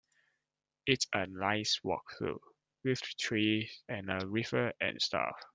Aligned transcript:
It's 0.87 1.05
a 1.13 1.27
nice 1.27 1.79
walk 1.83 2.15
though, 2.19 2.41
with 2.83 3.01
trees 3.19 3.83
and 3.87 4.09
a 4.09 4.25
river 4.27 4.73
and 4.81 4.99
stuff. 4.99 5.39